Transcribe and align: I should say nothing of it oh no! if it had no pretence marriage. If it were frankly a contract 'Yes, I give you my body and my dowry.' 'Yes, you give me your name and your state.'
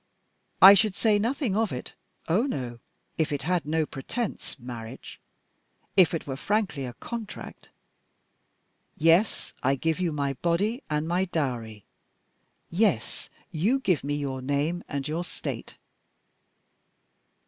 I 0.63 0.73
should 0.73 0.95
say 0.95 1.19
nothing 1.19 1.55
of 1.55 1.71
it 1.71 1.93
oh 2.27 2.47
no! 2.47 2.79
if 3.19 3.31
it 3.31 3.43
had 3.43 3.67
no 3.67 3.85
pretence 3.85 4.57
marriage. 4.57 5.19
If 5.95 6.15
it 6.15 6.25
were 6.25 6.35
frankly 6.37 6.85
a 6.87 6.93
contract 6.95 7.69
'Yes, 8.95 9.53
I 9.61 9.75
give 9.75 9.99
you 9.99 10.11
my 10.11 10.33
body 10.33 10.81
and 10.89 11.07
my 11.07 11.25
dowry.' 11.25 11.85
'Yes, 12.67 13.29
you 13.51 13.79
give 13.79 14.03
me 14.03 14.15
your 14.15 14.41
name 14.41 14.83
and 14.89 15.07
your 15.07 15.23
state.' 15.23 15.77